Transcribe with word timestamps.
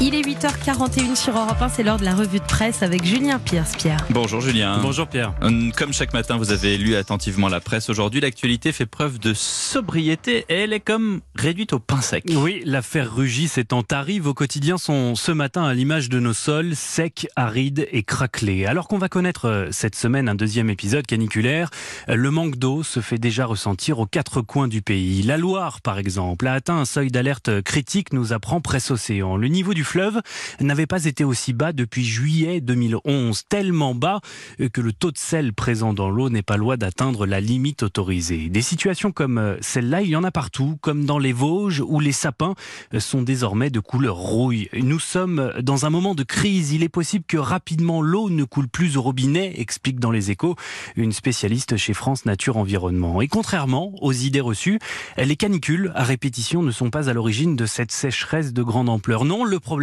Il 0.00 0.14
est 0.14 0.22
8h41 0.22 1.16
sur 1.16 1.36
Europe 1.36 1.60
1, 1.60 1.70
c'est 1.70 1.82
l'heure 1.82 1.96
de 1.96 2.04
la 2.04 2.14
revue 2.14 2.38
de 2.38 2.44
presse 2.44 2.84
avec 2.84 3.04
Julien 3.04 3.40
Pierce. 3.40 3.74
Pierre. 3.76 3.98
Bonjour 4.10 4.40
Julien. 4.40 4.78
Bonjour 4.80 5.08
Pierre. 5.08 5.34
Hum, 5.42 5.72
Comme 5.76 5.92
chaque 5.92 6.12
matin, 6.12 6.36
vous 6.36 6.52
avez 6.52 6.78
lu 6.78 6.94
attentivement 6.94 7.48
la 7.48 7.58
presse. 7.58 7.90
Aujourd'hui, 7.90 8.20
l'actualité 8.20 8.70
fait 8.70 8.86
preuve 8.86 9.18
de 9.18 9.34
sobriété 9.34 10.46
et 10.48 10.54
elle 10.54 10.72
est 10.72 10.78
comme 10.78 11.20
réduite 11.34 11.72
au 11.72 11.80
pain 11.80 12.00
sec. 12.00 12.24
Oui, 12.30 12.62
l'affaire 12.64 13.12
Rugis 13.12 13.50
étant 13.56 13.82
arrive 13.90 14.28
au 14.28 14.34
quotidien 14.34 14.78
sont 14.78 15.16
ce 15.16 15.32
matin 15.32 15.64
à 15.64 15.74
l'image 15.74 16.08
de 16.08 16.20
nos 16.20 16.32
sols 16.32 16.76
secs, 16.76 17.26
arides 17.34 17.88
et 17.90 18.04
craquelés. 18.04 18.66
Alors 18.66 18.86
qu'on 18.86 18.98
va 18.98 19.08
connaître 19.08 19.46
euh, 19.46 19.68
cette 19.72 19.96
semaine 19.96 20.28
un 20.28 20.36
deuxième 20.36 20.70
épisode 20.70 21.06
caniculaire, 21.06 21.70
euh, 22.08 22.14
le 22.14 22.30
manque 22.30 22.54
d'eau 22.54 22.84
se 22.84 23.00
fait 23.00 23.18
déjà 23.18 23.46
ressentir 23.46 23.98
aux 23.98 24.06
quatre 24.06 24.42
coins 24.42 24.68
du 24.68 24.80
pays. 24.80 25.24
La 25.24 25.38
Loire, 25.38 25.80
par 25.80 25.98
exemple, 25.98 26.46
a 26.46 26.52
atteint 26.52 26.76
un 26.78 26.84
seuil 26.84 27.10
d'alerte 27.10 27.62
critique, 27.62 28.12
nous 28.12 28.32
apprend 28.32 28.60
Presse 28.60 28.92
Océan. 28.92 29.36
Le 29.36 29.48
niveau 29.48 29.74
du 29.74 29.87
fleuve 29.88 30.20
n'avait 30.60 30.86
pas 30.86 31.06
été 31.06 31.24
aussi 31.24 31.54
bas 31.54 31.72
depuis 31.72 32.04
juillet 32.04 32.60
2011, 32.60 33.44
tellement 33.48 33.94
bas 33.94 34.20
euh, 34.60 34.68
que 34.68 34.82
le 34.82 34.92
taux 34.92 35.10
de 35.10 35.18
sel 35.18 35.54
présent 35.54 35.94
dans 35.94 36.10
l'eau 36.10 36.28
n'est 36.28 36.42
pas 36.42 36.58
loin 36.58 36.76
d'atteindre 36.76 37.24
la 37.26 37.40
limite 37.40 37.82
autorisée. 37.82 38.50
Des 38.50 38.60
situations 38.60 39.12
comme 39.12 39.38
euh, 39.38 39.56
celle-là, 39.62 40.02
il 40.02 40.10
y 40.10 40.16
en 40.16 40.24
a 40.24 40.30
partout, 40.30 40.76
comme 40.82 41.06
dans 41.06 41.18
les 41.18 41.32
Vosges 41.32 41.80
où 41.80 42.00
les 42.00 42.12
sapins 42.12 42.54
euh, 42.92 43.00
sont 43.00 43.22
désormais 43.22 43.70
de 43.70 43.80
couleur 43.80 44.16
rouille. 44.16 44.68
Nous 44.74 45.00
sommes 45.00 45.52
dans 45.62 45.86
un 45.86 45.90
moment 45.90 46.14
de 46.14 46.22
crise. 46.22 46.72
Il 46.72 46.82
est 46.82 46.90
possible 46.90 47.24
que 47.26 47.38
rapidement 47.38 48.02
l'eau 48.02 48.28
ne 48.28 48.44
coule 48.44 48.68
plus 48.68 48.98
au 48.98 49.02
robinet, 49.02 49.54
explique 49.58 50.00
dans 50.00 50.10
les 50.10 50.30
échos 50.30 50.54
une 50.96 51.12
spécialiste 51.12 51.78
chez 51.78 51.94
France 51.94 52.26
Nature 52.26 52.58
Environnement. 52.58 53.22
Et 53.22 53.28
contrairement 53.28 53.92
aux 54.02 54.12
idées 54.12 54.40
reçues, 54.40 54.78
les 55.16 55.36
canicules 55.36 55.92
à 55.94 56.04
répétition 56.04 56.62
ne 56.62 56.72
sont 56.72 56.90
pas 56.90 57.08
à 57.08 57.14
l'origine 57.14 57.56
de 57.56 57.64
cette 57.64 57.92
sécheresse 57.92 58.52
de 58.52 58.62
grande 58.62 58.90
ampleur. 58.90 59.24
Non, 59.24 59.44
le 59.44 59.58
problème, 59.60 59.77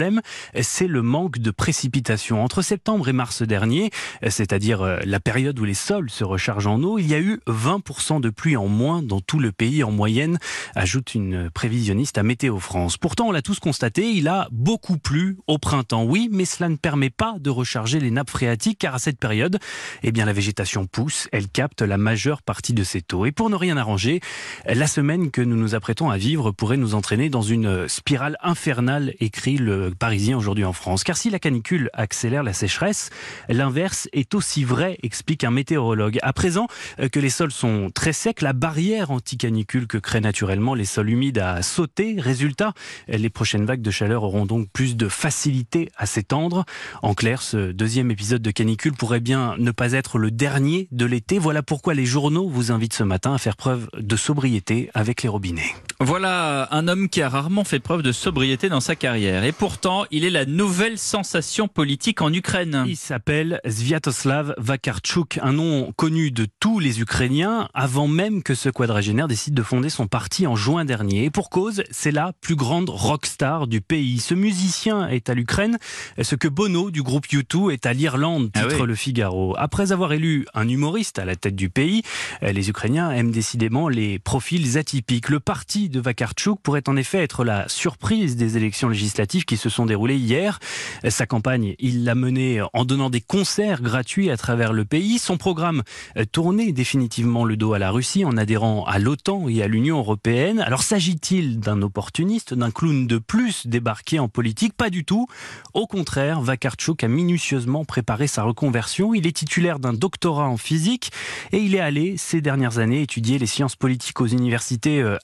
c'est 0.61 0.87
le 0.87 1.01
manque 1.01 1.39
de 1.39 1.51
précipitations. 1.51 2.43
Entre 2.43 2.61
septembre 2.61 3.07
et 3.09 3.13
mars 3.13 3.41
dernier, 3.41 3.91
c'est-à-dire 4.27 4.81
euh, 4.81 4.99
la 5.05 5.19
période 5.19 5.59
où 5.59 5.65
les 5.65 5.73
sols 5.73 6.09
se 6.09 6.23
rechargent 6.23 6.67
en 6.67 6.81
eau, 6.83 6.97
il 6.99 7.07
y 7.07 7.13
a 7.13 7.19
eu 7.19 7.39
20% 7.47 8.21
de 8.21 8.29
pluie 8.29 8.57
en 8.57 8.67
moins 8.67 9.01
dans 9.01 9.21
tout 9.21 9.39
le 9.39 9.51
pays 9.51 9.83
en 9.83 9.91
moyenne, 9.91 10.39
ajoute 10.75 11.15
une 11.15 11.49
prévisionniste 11.49 12.17
à 12.17 12.23
Météo 12.23 12.59
France. 12.59 12.97
Pourtant, 12.97 13.27
on 13.27 13.31
l'a 13.31 13.41
tous 13.41 13.59
constaté, 13.59 14.11
il 14.11 14.27
a 14.27 14.47
beaucoup 14.51 14.97
plu 14.97 15.37
au 15.47 15.57
printemps. 15.57 16.03
Oui, 16.03 16.29
mais 16.31 16.45
cela 16.45 16.69
ne 16.69 16.75
permet 16.75 17.09
pas 17.09 17.35
de 17.39 17.49
recharger 17.49 17.99
les 17.99 18.11
nappes 18.11 18.29
phréatiques 18.29 18.79
car 18.79 18.95
à 18.95 18.99
cette 18.99 19.19
période, 19.19 19.59
eh 20.03 20.11
bien, 20.11 20.25
la 20.25 20.33
végétation 20.33 20.85
pousse, 20.85 21.27
elle 21.31 21.47
capte 21.47 21.81
la 21.81 21.97
majeure 21.97 22.41
partie 22.41 22.73
de 22.73 22.83
cette 22.83 23.13
eau. 23.13 23.25
Et 23.25 23.31
pour 23.31 23.49
ne 23.49 23.55
rien 23.55 23.77
arranger, 23.77 24.19
la 24.65 24.87
semaine 24.87 25.31
que 25.31 25.41
nous 25.41 25.55
nous 25.55 25.75
apprêtons 25.75 26.09
à 26.09 26.17
vivre 26.17 26.51
pourrait 26.51 26.77
nous 26.77 26.95
entraîner 26.95 27.29
dans 27.29 27.41
une 27.41 27.87
spirale 27.87 28.37
infernale, 28.41 29.13
écrit 29.19 29.57
le 29.57 29.84
Parisien 29.89 30.37
aujourd'hui 30.37 30.65
en 30.65 30.73
France. 30.73 31.03
Car 31.03 31.17
si 31.17 31.29
la 31.29 31.39
canicule 31.39 31.89
accélère 31.93 32.43
la 32.43 32.53
sécheresse, 32.53 33.09
l'inverse 33.49 34.07
est 34.13 34.33
aussi 34.33 34.63
vrai, 34.63 34.97
explique 35.03 35.43
un 35.43 35.51
météorologue. 35.51 36.19
À 36.21 36.33
présent 36.33 36.67
euh, 36.99 37.09
que 37.09 37.19
les 37.19 37.29
sols 37.29 37.51
sont 37.51 37.89
très 37.93 38.13
secs, 38.13 38.41
la 38.41 38.53
barrière 38.53 39.11
anti-canicule 39.11 39.87
que 39.87 39.97
créent 39.97 40.21
naturellement 40.21 40.73
les 40.73 40.85
sols 40.85 41.09
humides 41.09 41.39
a 41.39 41.61
sauté. 41.61 42.15
Résultat, 42.17 42.73
les 43.07 43.29
prochaines 43.29 43.65
vagues 43.65 43.81
de 43.81 43.91
chaleur 43.91 44.23
auront 44.23 44.45
donc 44.45 44.69
plus 44.69 44.95
de 44.95 45.07
facilité 45.07 45.89
à 45.97 46.05
s'étendre. 46.05 46.65
En 47.01 47.13
clair, 47.13 47.41
ce 47.41 47.71
deuxième 47.71 48.11
épisode 48.11 48.41
de 48.41 48.51
canicule 48.51 48.93
pourrait 48.93 49.19
bien 49.19 49.55
ne 49.57 49.71
pas 49.71 49.93
être 49.93 50.17
le 50.17 50.31
dernier 50.31 50.87
de 50.91 51.05
l'été. 51.05 51.39
Voilà 51.39 51.63
pourquoi 51.63 51.93
les 51.93 52.05
journaux 52.05 52.49
vous 52.49 52.71
invitent 52.71 52.93
ce 52.93 53.03
matin 53.03 53.33
à 53.33 53.37
faire 53.37 53.55
preuve 53.55 53.89
de 53.97 54.15
sobriété 54.15 54.89
avec 54.93 55.23
les 55.23 55.29
robinets. 55.29 55.73
Voilà 56.01 56.67
un 56.71 56.89
homme 56.89 57.07
qui 57.07 57.21
a 57.21 57.29
rarement 57.29 57.63
fait 57.63 57.79
preuve 57.79 58.01
de 58.01 58.11
sobriété 58.11 58.67
dans 58.67 58.81
sa 58.81 58.97
carrière. 58.97 59.45
Et 59.45 59.53
pourtant, 59.53 60.03
il 60.11 60.25
est 60.25 60.29
la 60.29 60.45
nouvelle 60.45 60.97
sensation 60.97 61.69
politique 61.69 62.21
en 62.21 62.33
Ukraine. 62.33 62.83
Il 62.85 62.97
s'appelle 62.97 63.61
Sviatoslav 63.65 64.53
Vakarchuk, 64.57 65.39
un 65.41 65.53
nom 65.53 65.93
connu 65.95 66.31
de 66.31 66.47
tous 66.59 66.79
les 66.79 66.99
Ukrainiens 66.99 67.69
avant 67.73 68.09
même 68.09 68.43
que 68.43 68.55
ce 68.55 68.67
quadragénaire 68.67 69.29
décide 69.29 69.53
de 69.53 69.63
fonder 69.63 69.89
son 69.89 70.07
parti 70.07 70.45
en 70.47 70.57
juin 70.57 70.83
dernier. 70.83 71.23
Et 71.23 71.29
pour 71.29 71.49
cause, 71.49 71.83
c'est 71.91 72.11
la 72.11 72.33
plus 72.41 72.57
grande 72.57 72.89
rockstar 72.89 73.65
du 73.65 73.79
pays. 73.79 74.19
Ce 74.19 74.33
musicien 74.33 75.07
est 75.07 75.29
à 75.29 75.33
l'Ukraine, 75.33 75.77
ce 76.21 76.35
que 76.35 76.49
Bono 76.49 76.91
du 76.91 77.03
groupe 77.03 77.25
U2 77.27 77.71
est 77.71 77.85
à 77.85 77.93
l'Irlande, 77.93 78.51
titre 78.51 78.67
Ah 78.69 78.81
oui. 78.81 78.87
le 78.87 78.95
Figaro. 78.95 79.55
Après 79.57 79.93
avoir 79.93 80.11
élu 80.11 80.45
un 80.53 80.67
humoriste 80.67 81.19
à 81.19 81.25
la 81.25 81.37
tête 81.37 81.55
du 81.55 81.69
pays, 81.69 82.03
les 82.41 82.69
Ukrainiens 82.69 83.11
aiment 83.11 83.31
décidément 83.31 83.87
les 83.87 84.19
profils 84.19 84.77
atypiques. 84.77 85.29
Le 85.29 85.39
parti 85.39 85.84
de 85.89 85.99
Vakarchuk 85.99 86.59
pourrait 86.61 86.87
en 86.87 86.95
effet 86.95 87.19
être 87.19 87.43
la 87.43 87.67
surprise 87.67 88.35
des 88.35 88.57
élections 88.57 88.89
législatives 88.89 89.45
qui 89.45 89.57
se 89.57 89.69
sont 89.69 89.85
déroulées 89.85 90.17
hier. 90.17 90.59
Sa 91.07 91.25
campagne, 91.25 91.75
il 91.79 92.03
l'a 92.03 92.15
menée 92.15 92.61
en 92.73 92.85
donnant 92.85 93.09
des 93.09 93.21
concerts 93.21 93.81
gratuits 93.81 94.29
à 94.29 94.37
travers 94.37 94.73
le 94.73 94.85
pays. 94.85 95.19
Son 95.19 95.37
programme 95.37 95.83
euh, 96.17 96.25
tournait 96.25 96.71
définitivement 96.71 97.45
le 97.45 97.57
dos 97.57 97.73
à 97.73 97.79
la 97.79 97.91
Russie 97.91 98.25
en 98.25 98.37
adhérant 98.37 98.85
à 98.85 98.99
l'OTAN 98.99 99.47
et 99.49 99.61
à 99.61 99.67
l'Union 99.67 99.97
européenne. 99.97 100.59
Alors 100.59 100.83
s'agit-il 100.83 101.59
d'un 101.59 101.81
opportuniste, 101.81 102.53
d'un 102.53 102.71
clown 102.71 103.07
de 103.07 103.17
plus 103.17 103.67
débarqué 103.67 104.19
en 104.19 104.27
politique? 104.27 104.73
Pas 104.73 104.89
du 104.89 105.05
tout. 105.05 105.27
Au 105.73 105.87
contraire, 105.87 106.41
Vakarchuk 106.41 107.03
a 107.03 107.07
minutieusement 107.07 107.85
préparé 107.85 108.27
sa 108.27 108.43
reconversion. 108.43 109.13
Il 109.13 109.27
est 109.27 109.35
titulaire 109.35 109.79
d'un 109.79 109.93
doctorat 109.93 110.47
en 110.47 110.57
physique 110.57 111.11
et 111.51 111.59
il 111.59 111.75
est 111.75 111.79
allé 111.79 112.15
ces 112.17 112.41
dernières 112.41 112.79
années 112.79 113.01
étudier 113.01 113.39
les 113.39 113.45
sciences 113.45 113.75
politiques 113.75 114.21
aux 114.21 114.27
universités 114.27 115.01
euh, 115.01 115.17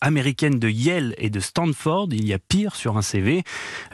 de 0.59 0.69
Yale 0.69 1.15
et 1.17 1.29
de 1.29 1.39
Stanford. 1.39 2.09
Il 2.11 2.25
y 2.25 2.33
a 2.33 2.39
pire 2.39 2.75
sur 2.75 2.97
un 2.97 3.01
CV. 3.01 3.43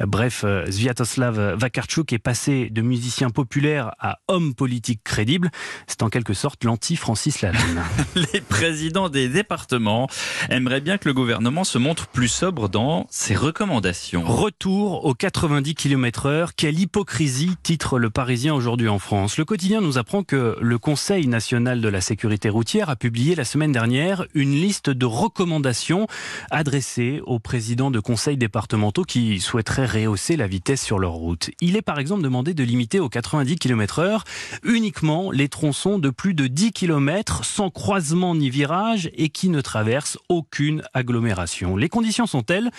Euh, 0.01 0.06
Bref, 0.06 0.44
euh, 0.44 0.66
Sviatoslav 0.69 1.56
Vakarchuk 1.56 2.13
est 2.13 2.19
passé 2.19 2.69
de 2.69 2.81
musicien 2.81 3.29
populaire 3.29 3.91
à 4.00 4.19
homme 4.28 4.53
politique 4.53 5.01
crédible. 5.03 5.51
C'est 5.88 6.03
en 6.03 6.09
quelque 6.09 6.34
sorte 6.34 6.63
l'anti-Francis 6.63 7.41
Lalanne. 7.41 7.84
Les 8.34 8.41
présidents 8.41 9.09
des 9.09 9.29
départements 9.29 10.07
aimeraient 10.50 10.81
bien 10.81 10.97
que 10.97 11.07
le 11.07 11.13
gouvernement 11.13 11.63
se 11.63 11.78
montre 11.78 12.07
plus 12.07 12.28
sobre 12.28 12.69
dans 12.69 13.07
ses 13.09 13.35
recommandations. 13.35 14.24
Retour 14.24 15.06
aux 15.06 15.13
90 15.13 15.75
km 15.75 16.28
heure. 16.28 16.56
Quelle 16.56 16.79
hypocrisie, 16.79 17.56
titre 17.63 18.00
le 18.00 18.09
Parisien 18.09 18.53
aujourd'hui 18.53 18.89
en 18.89 19.00
France. 19.00 19.38
Le 19.38 19.45
quotidien 19.45 19.81
nous 19.81 19.97
apprend 19.97 20.24
que 20.24 20.57
le 20.59 20.78
Conseil 20.78 21.28
national 21.28 21.81
de 21.81 21.89
la 21.89 22.01
sécurité 22.01 22.50
routière 22.50 22.89
a 22.89 22.95
publié 22.95 23.35
la 23.35 23.45
semaine 23.45 23.72
dernière 23.72 24.25
une 24.34 24.53
liste 24.53 24.89
de 24.89 25.06
recommandations 25.06 26.07
adressées 26.51 27.21
aux 27.25 27.39
présidents 27.39 27.91
de 27.91 27.99
conseils 27.99 28.37
départementaux 28.37 29.03
qui 29.03 29.39
souhaiteraient 29.39 29.85
rehausser 29.85 30.37
la 30.37 30.47
vitesse 30.47 30.83
sur 30.83 30.99
leur 30.99 31.13
route. 31.13 31.49
Il 31.61 31.75
est 31.75 31.81
par 31.81 31.99
exemple 31.99 32.23
demandé 32.23 32.53
de 32.53 32.63
limiter 32.63 32.99
aux 32.99 33.09
90 33.09 33.57
km 33.57 33.99
heure 33.99 34.23
uniquement 34.63 35.31
les 35.31 35.49
tronçons 35.49 35.99
de 35.99 36.09
plus 36.09 36.33
de 36.33 36.47
10 36.47 36.71
km 36.71 37.43
sans 37.43 37.69
croisement 37.69 38.35
ni 38.35 38.49
virage 38.49 39.09
et 39.13 39.29
qui 39.29 39.49
ne 39.49 39.61
traversent 39.61 40.17
aucune 40.29 40.83
agglomération. 40.93 41.75
Les 41.75 41.89
conditions 41.89 42.27
sont 42.27 42.43
telles 42.43 42.71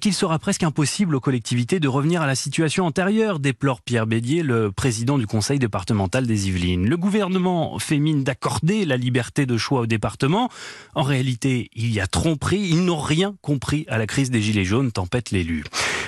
qu'il 0.00 0.14
sera 0.14 0.38
presque 0.38 0.62
impossible 0.62 1.14
aux 1.14 1.20
collectivités 1.20 1.80
de 1.80 1.88
revenir 1.88 2.22
à 2.22 2.26
la 2.26 2.34
situation 2.34 2.86
antérieure, 2.86 3.38
déplore 3.38 3.80
Pierre 3.80 4.06
Bédier, 4.06 4.42
le 4.42 4.72
président 4.72 5.18
du 5.18 5.26
conseil 5.26 5.58
départemental 5.58 6.26
des 6.26 6.48
Yvelines. 6.48 6.88
Le 6.88 6.96
gouvernement 6.96 7.78
fait 7.78 7.98
mine 7.98 8.24
d'accorder 8.24 8.84
la 8.84 8.96
liberté 8.96 9.46
de 9.46 9.56
choix 9.56 9.80
au 9.80 9.86
département. 9.86 10.48
En 10.94 11.02
réalité, 11.02 11.70
il 11.74 11.92
y 11.92 12.00
a 12.00 12.06
tromperie. 12.06 12.60
Ils 12.60 12.84
n'ont 12.84 12.96
rien 13.12 13.34
compris 13.42 13.84
à 13.88 13.98
la 13.98 14.06
crise 14.06 14.30
des 14.30 14.40
Gilets 14.40 14.64
jaunes, 14.64 14.90
tempête 14.90 15.32
l'élu. 15.32 15.64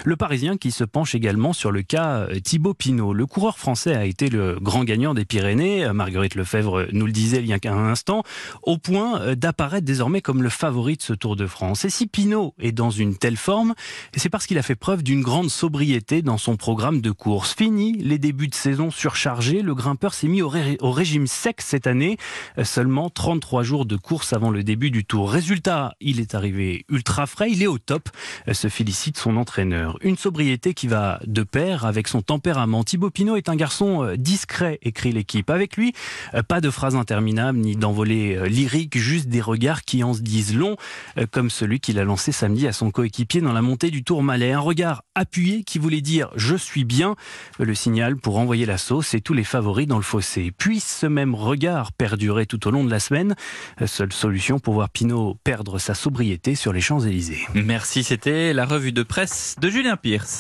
Le 0.07 0.17
Parisien 0.17 0.59
qui 0.59 0.71
se 0.71 0.85
penche 0.85 1.15
également 1.15 1.55
sur 1.55 1.71
le 1.71 1.83
cas 1.83 2.19
euh, 2.19 2.39
Thibaut 2.39 2.75
Pinot. 2.75 3.15
Le 3.15 3.25
coureur 3.25 3.57
français 3.57 3.95
a 3.95 4.05
été 4.05 4.29
le 4.29 4.59
grand 4.61 4.85
gagnant 4.85 5.15
des 5.15 5.25
Pyrénées. 5.25 5.85
Euh, 5.87 5.95
Marguerite 5.95 6.35
Lefebvre 6.35 6.87
nous 6.93 7.07
le 7.07 7.13
disait 7.13 7.39
il 7.39 7.47
y 7.47 7.55
a 7.55 7.59
un 7.73 7.89
instant, 7.89 8.23
au 8.63 8.77
point 8.77 9.19
euh, 9.21 9.35
d'apparaître 9.35 9.87
désormais 9.87 10.21
comme 10.21 10.43
le 10.43 10.51
favori 10.51 10.97
de 10.99 11.03
ce 11.03 11.15
Tour 11.15 11.37
de 11.37 11.47
France. 11.47 11.87
Et 11.87 11.91
si 11.91 12.07
Pinot 12.07 12.55
est 12.61 12.73
dans 12.73 12.91
une 12.91 13.17
telle 13.17 13.39
forme, 13.39 13.75
c'est 14.15 14.29
parce 14.29 14.47
qu'il 14.47 14.59
a 14.59 14.63
fait 14.63 14.75
preuve 14.75 15.03
d'une 15.03 15.23
grande 15.23 15.49
sobriété 15.49 16.21
dans 16.21 16.37
son 16.37 16.57
programme 16.57 17.01
de 17.01 17.11
course. 17.11 17.55
Fini 17.55 17.95
les 17.95 18.19
débuts 18.19 18.49
de 18.49 18.55
saison 18.55 18.91
surchargés, 18.91 19.63
le 19.63 19.75
grimpeur 19.75 20.13
s'est 20.13 20.29
mis 20.29 20.43
au, 20.43 20.53
au 20.81 20.93
régime 20.93 21.27
sec 21.27 21.63
cette 21.63 21.87
année, 21.87 22.19
Euh, 22.59 22.65
seulement 22.65 23.11
33 23.11 23.63
jours 23.63 23.87
de 23.87 23.97
course 23.97 24.33
avant 24.33 24.51
le 24.51 24.63
début 24.63 24.91
du 24.91 25.05
Tour. 25.05 25.31
Résultat, 25.31 25.95
il 26.01 26.21
est 26.21 26.35
arrivé 26.35 26.85
ultra 26.89 27.27
frais, 27.27 27.51
il 27.51 27.63
est 27.63 27.67
au 27.67 27.79
top, 27.79 28.09
euh, 28.49 28.55
se 28.55 28.69
félicite 28.69 29.17
son 29.17 29.37
entraîneur. 29.37 29.94
Une 30.03 30.17
sobriété 30.17 30.75
qui 30.75 30.89
va 30.89 31.21
de 31.27 31.43
pair 31.43 31.85
avec 31.85 32.09
son 32.09 32.23
tempérament. 32.23 32.85
Thibaut 32.85 33.11
Pinot 33.11 33.37
est 33.37 33.49
un 33.49 33.57
garçon 33.57 34.03
euh, 34.03 34.17
discret, 34.17 34.79
écrit 34.83 35.13
l'équipe. 35.13 35.51
Avec 35.51 35.77
lui, 35.77 35.93
euh, 36.35 36.43
pas 36.43 36.61
de 36.61 36.71
phrases 36.71 36.97
interminables 36.97 37.59
ni 37.59 37.77
d'envolées 37.77 38.37
euh, 38.37 38.47
lyriques, 38.47 38.99
juste 38.99 39.29
des 39.29 39.41
regards 39.41 39.83
qui 39.83 40.03
en 40.05 40.15
se 40.15 40.23
disent 40.23 40.57
longs, 40.57 40.77
euh, 41.19 41.27
comme 41.31 41.51
celui 41.51 41.81
qu'il 41.81 41.99
a 41.99 42.05
lancé 42.05 42.33
samedi 42.33 42.67
à 42.67 42.73
son 42.73 42.91
coéquipier 42.91 43.41
dans 43.41 43.53
la 43.53 43.63
montée 43.63 43.91
du 43.91 44.05
Tour 44.05 44.23
Malais. 44.23 44.53
Un 44.53 44.61
regard 44.61 45.05
appuyé 45.15 45.65
qui 45.65 45.79
voulait 45.79 46.01
dire 46.01 46.31
je 46.37 46.57
suis 46.57 46.85
bien, 46.85 47.17
le 47.59 47.75
signal 47.75 48.17
pour 48.17 48.39
envoyer 48.39 48.67
la 48.67 48.79
sauce 48.79 49.15
et 49.15 49.21
tous 49.21 49.35
les 49.35 49.45
favoris 49.45 49.87
dans 49.87 49.97
le 49.97 50.03
fossé. 50.03 50.53
Puisse 50.57 51.01
ce 51.01 51.07
même 51.07 51.35
regard 51.35 51.93
perdurer 51.93 52.47
tout 52.47 52.67
au 52.67 52.71
long 52.71 52.85
de 52.85 52.91
la 52.91 53.01
semaine, 53.01 53.35
seule 53.87 54.13
solution 54.13 54.59
pour 54.59 54.75
voir 54.75 54.91
Pinot 54.91 55.37
perdre 55.45 55.79
sa 55.79 55.95
sobriété 55.95 56.55
sur 56.55 56.73
les 56.73 56.81
Champs-Élysées. 56.81 57.47
Merci, 57.55 58.05
c'était 58.05 58.53
la 58.53 58.65
revue 58.65 58.93
de 58.93 59.03
presse 59.03 59.57
de 59.61 59.69
Pierce. 59.85 60.33